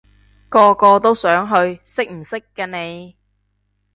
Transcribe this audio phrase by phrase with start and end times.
[0.49, 3.17] 個個都想去，識唔識㗎你？